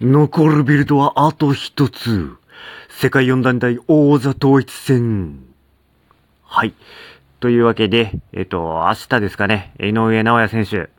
[0.00, 2.32] 残るビルドはあと一つ。
[2.88, 5.44] 世界四団体王座統一戦。
[6.42, 6.74] はい。
[7.38, 10.90] というわけで、えっ、と、明日ですかね、井上直也選手、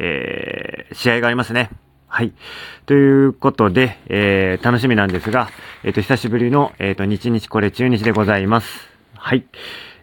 [0.00, 1.70] えー、試合がありますね。
[2.08, 2.32] はい。
[2.86, 5.48] ということで、えー、楽しみなんですが、
[5.84, 8.88] えっ、と、久しぶりの、えっ、と、日日これ中日でございます。
[9.14, 9.44] はい。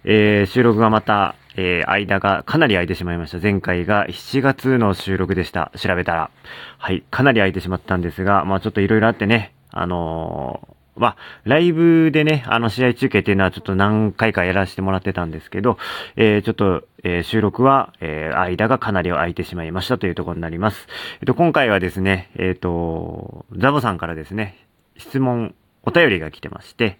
[0.06, 3.40] えー、収録がまた、えー、間がかなり空いてしまいました。
[3.40, 5.72] 前回が7月の収録でした。
[5.78, 6.32] 調べたら。
[6.78, 7.04] はい。
[7.12, 15.78] かなり空いてしまったんですが、まあちょっと色々あってね、あのー、まあ、ライブでね、あの試合中継っていうのはちょっと何回かやらせてもらってたんですけど、
[16.16, 20.88] えー、ちょっと、えー、収録は、えー、間がかなり空いてしまいましたというところになります。
[21.20, 27.00] えっ、と、今回はですね、えっ、と、ザボさんからですね、質問、お便りが来てまして、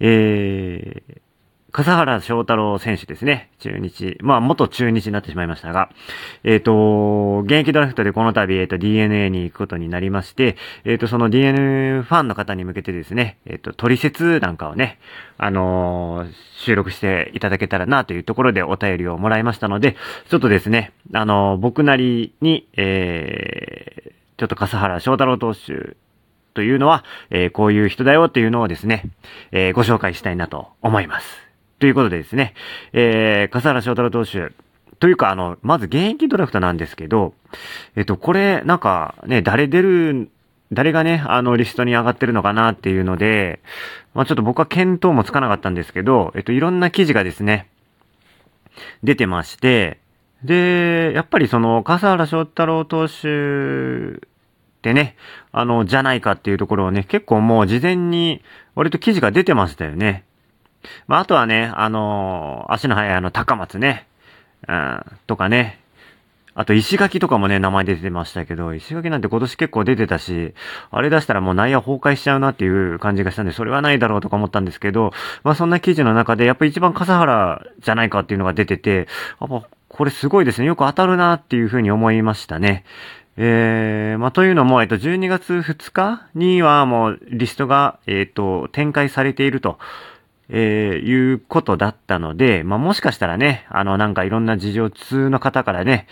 [0.00, 1.20] えー、
[1.76, 3.50] 笠原翔太郎選手ですね。
[3.58, 4.16] 中日。
[4.22, 5.90] まあ、元中日になってしまいましたが、
[6.42, 14.98] えっ、ー、と、現役ドラフトでこの度、えっ、ー、と、DNA に行くことになりまして、えっ、ー、と、その DNA ファンの方に向けてですね、えっ、と、取説なんかをね、
[15.36, 16.26] あの
[16.60, 19.96] 収録していただけたらなというところでお便りをもらいましたので、
[20.30, 25.94] ちょっとですね、あの僕なりに、えちょっと笠原翔太郎投手
[26.54, 29.02] というのは、えこういう人だよっていうのをですね、
[29.52, 31.45] えご紹介したいなと思います。
[31.78, 32.54] ということでですね、
[32.92, 34.52] えー、笠原翔太郎投手、
[34.98, 37.34] というか、あの、まず現役ドラフトなんですけど、
[37.96, 40.30] えっと、これ、なんか、ね、誰出る、
[40.72, 43.60] 誰がね、あの、リストに上がってるのかなっていうので、
[44.14, 47.68] まあちょっと僕は見当もつかなかったんですけど、えっと、いろんな記事がですね、
[49.02, 49.98] 出てまして、
[50.44, 54.18] で、やっぱりその、笠原翔太郎投手っ
[54.82, 55.16] てね、
[55.52, 58.42] あの、じゃないかっていうところをね、結構もう事前に、
[58.74, 60.24] 割と記事が出てましたよね。
[61.06, 64.06] まあ、あとはね、あのー、足の速いあの、高松ね、
[64.68, 65.80] うん、とかね、
[66.58, 70.54] あと石垣とかもね、名前出てましたけど、石垣なんて今年結構出てたし、
[70.90, 75.12] あれ出したらもう内野崩壊しちゃうなっていう感じがしたんで、それはないだろうとか思ったんですけど、
[75.44, 79.06] まあそんな記事の中で、やっぱ一番笠原じゃないかっていうのが出てて、
[79.38, 80.66] やっぱこれすごいですね。
[80.66, 82.84] よく当たるなっていうふうに思いましたね。
[83.36, 89.78] えー、まあ、というのも、えっと、12月2日にはもうリストが、えっと、展開されていると。
[90.48, 96.06] えー、いうことだったので、まあ、もしかしたらね、あの、なんかいろんな事情通の方からね、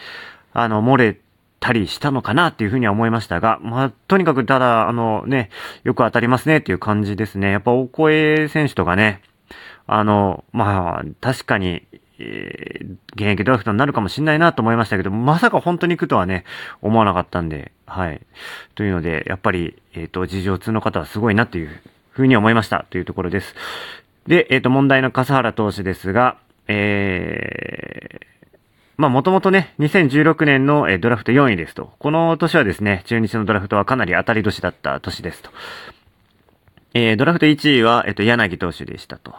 [0.52, 1.18] あの、漏れ
[1.60, 5.50] たりしたのかなっていうふうには思いましたが、まあ、とにかくただ、あのね、
[5.82, 7.50] よく当たりますねっていう感じですね。
[7.50, 9.22] やっぱ大声選手とかね、
[9.86, 11.86] あの、まあ、確かに、
[12.18, 16.44] えー、現役ドラフトになるかもしんないなと思いましたけど、まさか本当に行くとはね、
[16.80, 18.20] 思わなかったんで、はい。
[18.74, 21.70] というので、やっぱり、えっ、ー、と、事情通の方はすごいなっていう
[22.10, 23.54] ふうに思いましたというところです。
[24.26, 28.26] で、えっ、ー、と、問題の笠原投手ですが、えー、
[28.96, 31.92] まあ、もともとね、2016年の、ドラフト4位ですと。
[31.98, 35.50] この年はですね、中日のドラフトはかなり当たり年だった年ですと。
[36.94, 39.34] えー、ドラフト1位は、えっ、と、柳投手でしたと。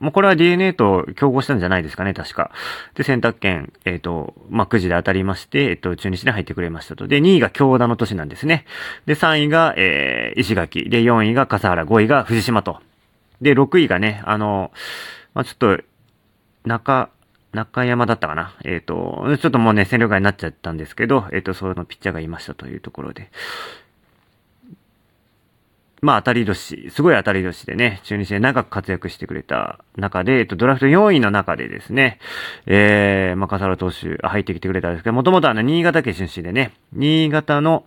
[0.00, 2.50] もうこれは DNA と競合したんじゃないですかね、確か。
[2.94, 7.06] で、選択権、えっ、ー、と、まあ、くじで当たりまして、えっ、ー、と、中日に入ってくれましたと。
[7.06, 8.64] で、2位が京田の年なんですね。
[9.06, 10.90] で、3位が、えー、石垣。
[10.90, 12.80] で、4位が笠原、5位が藤島と。
[13.40, 14.72] で、6位がね、あの、
[15.34, 15.78] まあ、ちょっと、
[16.64, 17.10] 中、
[17.52, 18.56] 中山だったかな。
[18.64, 23.30] えっ、ー、と、ちょっともうね、戦力外になっちゃったんですけど、えっ、ー、と、そのピッチャーがいましたというところで。
[26.04, 32.18] まあ、当たり年、すごい当たり年でね、中日で長く活躍してくれた中で、えっと、ドラフト4位の中でですね、
[32.66, 37.86] えー、まあ、笠原投手入ってきてくれたんですけど、もともとあの、新潟県出身でね、新潟の、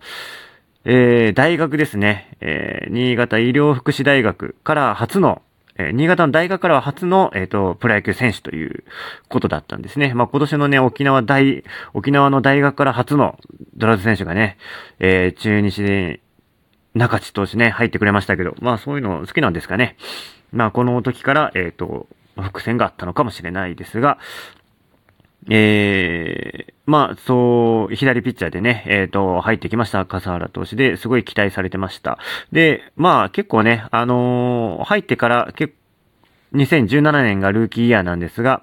[0.90, 5.42] えー、大学ですね、えー、新潟医療福祉大学から初の
[5.76, 8.84] え新潟の大学からは初の、えっ、ー、と、プロ野球選手という
[9.28, 10.12] ことだったんですね。
[10.14, 11.62] まあ、今年のね、沖縄大、
[11.94, 13.38] 沖縄の大学から初の
[13.76, 14.56] ドラズ選手がね、
[14.98, 16.20] えー、中日で、
[16.94, 19.96] 中地投手ね、入ってくれましたけど、まあ、そういうの好きなんですかね。
[20.52, 24.18] まあ、この時から、えっ、ー、と、伏線があったのかもしれないですが、
[25.50, 32.18] えー、まあ、そう、左ピッチャーでね、えっ、ー、と、入ってきました、笠原投手で、すごい期待されてました。
[32.52, 35.74] で、まあ、結構ね、あのー、入ってから、結
[36.54, 38.62] 2017年がルーキーイヤーなんですが、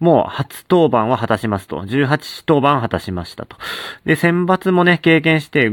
[0.00, 1.82] もう初登板は果たしますと。
[1.82, 3.56] 18登板果たしましたと。
[4.04, 5.70] で、選抜もね、経験して、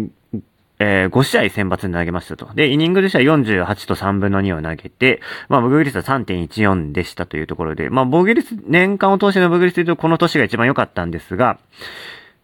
[0.85, 2.53] えー、5試合選抜に投げましたと。
[2.53, 11.57] で、イニングでしたら48と3分の2を投げて、まあ、防御率は3.14でしたというところで、まあ、防御率、年間を通しての防御率というと、この年が一番良かったんですが、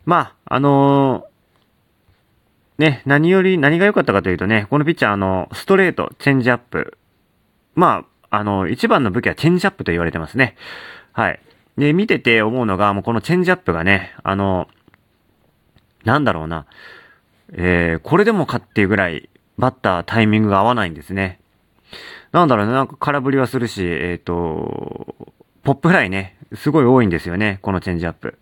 [0.06, 6.98] まあ、あのー、ね、何より、何が良かったかというとね、このピッチャー、あの、ストレート、チェンジアップ。
[7.76, 10.56] まあ、あの、一番の武器はチェンジアップと言われてますね。
[11.12, 11.42] はい。
[11.78, 14.70] で、見てて思うのが、もうこのチェンジアップがね、あの、
[16.06, 16.68] なんだろうな。
[17.54, 21.40] えー、これでもかっていうぐらい、バッタータイミングが合わないんですね。
[22.32, 25.16] なんだろうね、なんか空振りはするし、えっ、ー、と、
[25.64, 28.38] ポップフライね、すごい多いんですよね、このチェンジアップ。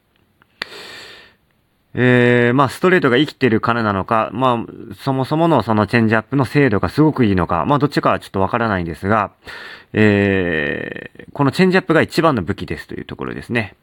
[2.00, 9.32] えー、まあ、ストレートが生きてるからなのか、まあ、そもそものそのチェンジアップの精度がすごくいいのか、まあ、どっちかはちょっとわからないんですが、
[9.94, 13.76] えー、このチェンジアップが一番の武器ですというところですね。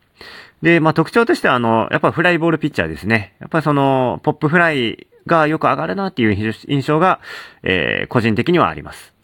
[0.63, 3.35] で、まあ、特徴としては、あの、やっぱフライボールピッチャーですね。
[3.41, 7.21] やっぱりその、ポップフライがよく上がるなっていう印象が、
[7.63, 9.15] えー、個人的にはあります。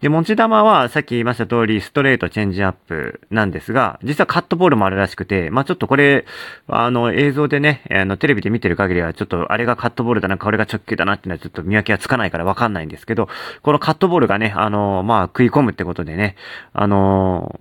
[0.00, 6.26] で、持ち球はさっき言いました通りストレートチェンジアップなんですが、実はカットボールもあるらしくて、まあちょっとこれ、
[6.68, 13.28] あの映像でね、あのテレビで見てる限りはちょっとあれがカットボールだな、これが直球だなっていうのはちょっと見分けはつかないからわかんないんですけど、
[13.62, 16.36] このカットボールがね、あの、まあ食い込むってことでね、
[16.72, 17.60] あの、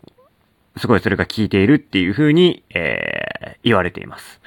[0.77, 4.41] すごいそれが効いているっていう風に、えー、言われています。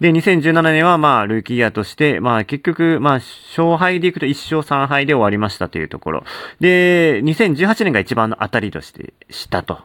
[0.00, 6.24] で、2017年はまあ、ルーキーイヤーとして、まあ結局、まあ、勝敗でいくと1勝3敗で終わりましたというところ。
[6.58, 9.80] で、2018年が一番の当たりとしてしたと。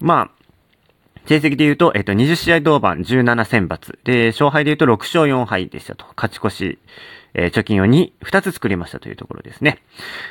[0.00, 0.36] まあ、
[1.26, 3.98] 成績で言うと、えっと、20試合同番17選抜。
[4.04, 6.06] で、勝敗で言うと6勝4敗でしたと。
[6.16, 6.78] 勝ち越し、
[7.34, 9.82] えー、貯金を2、2つ作りましたというところですね。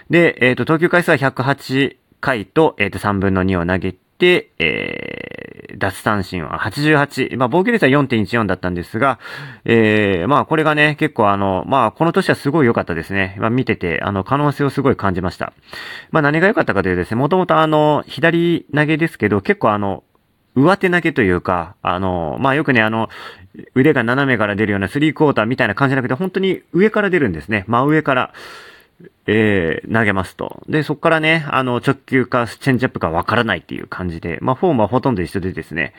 [0.10, 7.38] で、えっと、投球回数は108回と、えっと、3分の2を投げて、えー、奪三振は88。
[7.38, 9.20] まあ、防御率は4.14だったんですが、
[9.66, 13.36] えー、まあ、これがね、結構あの、まあ、この年はすごい良かったですね。
[13.40, 15.54] まあ、見てて、あの、可能性をすごい感じました。
[16.12, 20.04] まあ、何が良かったかというとですね、もともとあの、左投げですけど、結構あの、
[20.56, 23.10] 上手投げというか、あの、まあ、よくね、あの、
[23.74, 27.66] 腕が斜めから出るようなスリークォーターみたいな感じじゃなくて、本当に上から出るんですね。
[27.68, 28.34] 真上から。
[29.28, 30.64] えー、投げますと。
[30.70, 35.94] で、そこからね、あの、直球かチェンジアップかわからないっていう感じで、まあ、フォームはほとんど一緒でですね、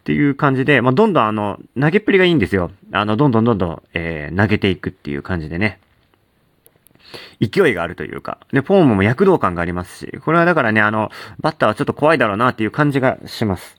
[0.00, 2.72] っていう感じで、まあ、どんどんあの、投げっぷりがいいんですよ。
[2.92, 5.78] あの、どんどんどんどん、えー、投げていくっていう感じでね。
[7.40, 11.10] 勢いがあるというか、で、フォームも躍動感がありますし、これはだからね、あの、
[11.40, 13.76] バッターはちょっと怖いだろうなっていう感じがします。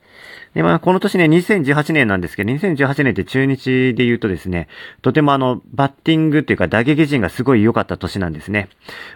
[0.54, 4.68] で、まあ、この年ね、2018年なんですけど、2018年って中日で言うとですね、
[5.02, 8.68] とてもあの、バッティングっていうか打撃陣がすごい良かった年なんですね。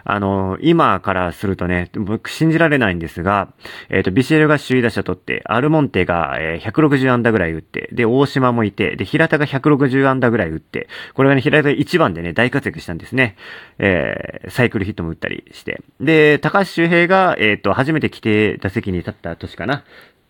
[0.03, 3.53] あの、今からするとね、僕信じられないんですが、
[3.89, 13.37] えっ、ー、と、ビシエルが首位打者取って、アルモンテが、えー、160安打ぐらい打って、で、大島もいて、で、平田が160安打ぐらい打って、これがね、平田1番でね、大活躍したんですね。
[13.77, 15.81] えー、サイクルヒットも打ったりして。
[16.01, 19.85] で、高橋周平が、えっ、ー、と、初めて規定打席に立った年かな。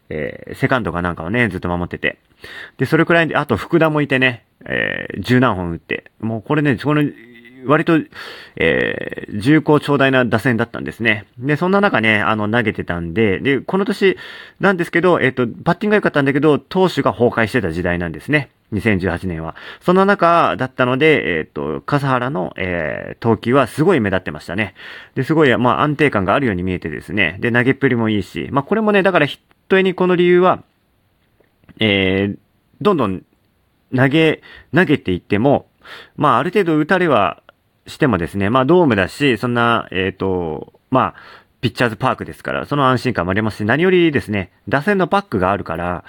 [0.09, 2.17] えー、セカンドかなんかをね、ずっと守ってて。
[2.77, 6.11] で、それくらいで、あと福田もいてね、えー、十何本打って。
[6.19, 7.03] もうこれね、この、
[7.65, 7.99] 割と、
[8.55, 11.25] えー、重厚長大な打線だったんですね。
[11.37, 14.17] で、そんな中ね、あの、投げてたんで、で、この年
[14.59, 18.49] なんですけど、えっ、と、バッティングが良かったんだけど、投手が崩壊してた時代なんですね。
[18.73, 19.55] 2018年は。
[19.81, 24.75] その中だったので、えっ、ー、と、笠原の、えー、投球はすごい目立ってましたね。
[25.15, 27.37] で、すごい、まあ、安定感があるように見えてですね。
[27.39, 29.27] で、投げっぷりもいいし、まあ、これもね、だから
[29.69, 30.63] 本当にこの理由は、
[31.79, 32.37] えー、
[32.81, 33.23] どんどん
[33.95, 34.41] 投げ、
[34.73, 35.67] 投げていっても、
[36.15, 37.43] まあ、ある程度打たれは
[37.85, 41.15] してもですね、まあ、ドームだし、そんな、えっ、ー、と、まあ、
[41.61, 46.05] ピッチャーズパークですから、その安心感もありますし、何よりですね、打線のバックがあるから、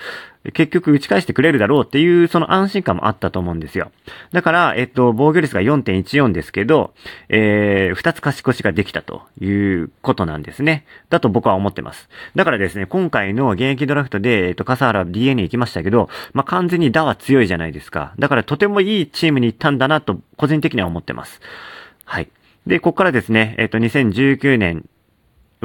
[0.55, 3.91] 結局打ち返してくれるだろうっていう、その安心感もあったと思うんですよ。
[4.33, 6.95] だから、えっと、防御率が4.14ですけど、
[7.29, 10.87] えー、2つ勝ち越しができたということなんですね。
[11.11, 12.09] だと僕は思ってます。
[12.37, 18.15] だからですね、今回の現役ドラフトで、えっと、笠原 DNA 行きましたけど、まあ、完全に打は強いじゃないですか。
[18.19, 21.41] だからとてもいいチームに行ったんだなと、個人的には思ってます。
[22.05, 22.29] はい。
[22.67, 24.87] で、ここからですね、えっと、2019年、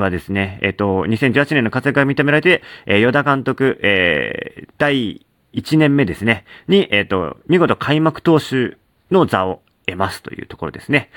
[0.02, 8.78] はですね、えっ、と、2018年の活躍が認められて、えー、与田監督、えー、第1年目ですね、に、えっ、と、見事開幕投手
[9.12, 11.10] の座を得ますというところですね。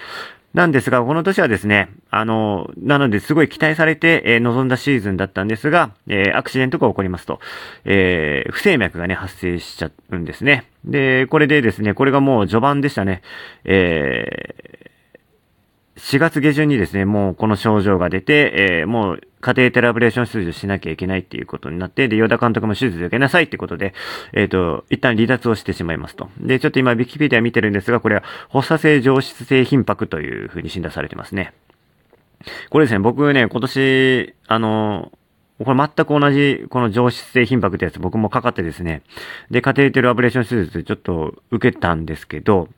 [0.55, 7.39] なんですが、この年はですね、あの、なのですごい期待されて、えー、臨んだシーズンだったんですが、えー、アクシデントが起こりますと、
[7.85, 10.65] えー、不整脈がね、発生しちゃうんですね。
[10.85, 13.23] で、これでですね、これがもう序盤でしたね。
[13.65, 14.91] え
[15.99, 23.95] 4月下旬にですね、もうこの症状が出て、えー、もう家庭テラブレーション手術しなきゃいけないっていうことになって、で、ヨダ監督も手術受けなさいってことで、
[24.33, 26.31] えっ、ー、と、一旦離脱をしてしまいますと。
[26.40, 31.52] で、ちょっと今、ウィキペディア見てるんですが、これは発作性上質性頻迫というふうに診断されてますね。
[32.71, 35.12] これですね、僕ね、今年、あの、
[35.64, 39.02] これ全く同じ、この上質性頻迫ってやつ僕もかかってですね。
[39.50, 42.69] で、カテーテルアブレーション手術ちょっと受けたんですけど、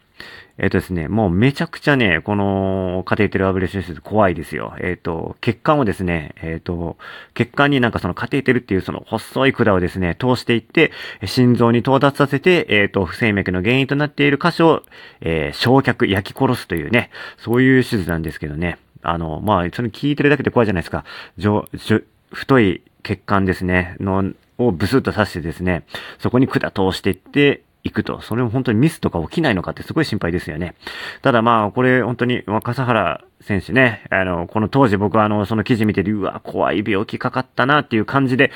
[0.58, 4.74] えっ、とですね、もうめちゃくちゃね、このカテーテルアブレーション手術怖いですよ。
[4.80, 6.98] えっ、と、血管をですね、えっ、と、
[7.34, 10.92] 血管になんかそのカテーテルっていうその細い管をですね、通していって、
[11.24, 14.82] 心臓に到達させて、えっ、と、不整脈の原因となっている箇所を、
[15.20, 18.78] え焼却、焼き殺すというね、そういう手術なんですけどね。
[19.02, 21.04] あの、まあ、それ聞いてるだけで怖いじゃないですか。
[22.32, 25.84] 太い血管ですね、の、をブスッと刺してですね、
[26.18, 28.20] そこに管通していって、行くと。
[28.20, 30.74] それも本当にミスとか起きないのかってすごい心配ですよね。
[31.22, 38.50] ただまあ、これ本当に、笠原選手ね、あの、この当時僕はあの、その記事見てる、うわ、怖い病気かかったなっていう感じで、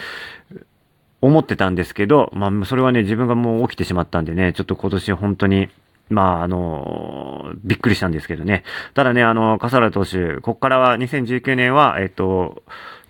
[1.25, 5.71] 思ってたんですけど、まあ、それはね、自分がもう起きてしまったんでね、ちょっと今年本当に、
[6.11, 8.63] まあ、あの、びっくりしたんですけどね。
[8.93, 12.63] ただね、あの、笠原投手、こっからは2019年は、えっと、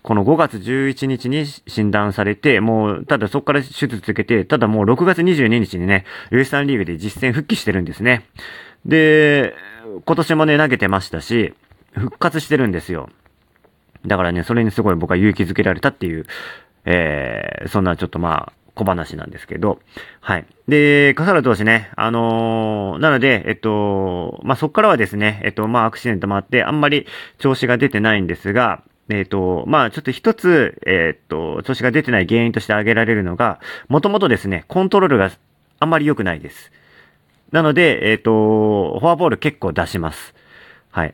[0.05, 8.27] この5月11日に診断されて、もう、ただそこから手術続けて、ただもう6月22日にね、ウエスタンリーグで実戦復帰してるんですね。
[8.85, 9.55] で、
[10.05, 11.55] 今年もね、投げてましたし、
[11.93, 13.09] 復活してるんですよ。
[14.05, 16.27] だからね、それにすごい僕は勇気づけられたっていう、
[16.85, 19.79] えー、そんなちょっとまあ、小話なんですけど、
[20.19, 20.45] はい。
[20.67, 27.07] で、笠原投手ね、あのー、なので、えっと、まあ、そこからはですね、えっと、まあ、アクシデントもあって、あんまり
[27.39, 35.31] 調子が出てないんですが、えっ、ー、と、まあちょっと一つ、えっ、ー、と、調子が出てない原因として挙げられるのが、もともとですね、コントロールが
[35.79, 36.71] あんまり良くないです。
[37.51, 40.33] なので、えっ、ー、と、フォアボール結構出します。
[40.91, 41.13] はい。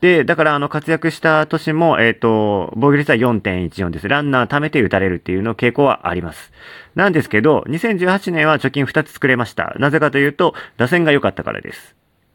[0.00, 4.08] で、だから、あの、活躍した年も、えっ、と、防御率は4.14です。
[4.08, 6.52] ランナー貯めて打たれるっていうの傾向はあります。
[6.94, 9.74] なんですけど、2018年は貯金2つ作れました。
[9.78, 11.94] なぜかというと、打線が良かったからです。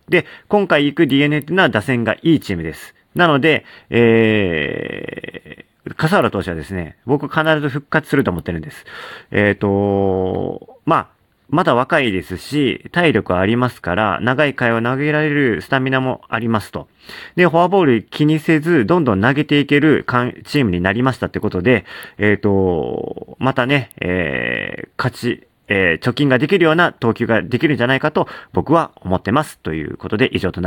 [0.10, 2.94] で、今回行く DNA っていうのは打線がいいチームです。
[3.16, 8.86] なので、えー、笠原投手はですね、僕必ず復活すると思ってるんです。
[9.32, 11.16] えっ、ー、と、まあ、
[11.50, 16.88] まだ若いですし、体力ありますから、長い回を投げられるスタミナもありますと。
[17.36, 20.06] で、フォアボール気にせず、どんどん投げていける
[20.46, 21.86] チームになりましたってことで、
[22.18, 29.60] えっ、ー、と、またね、えー、勝ち、えー、貯金ができるような投球ができるんじゃないかと僕は思ってます。
[29.60, 30.64] ということで以上となります。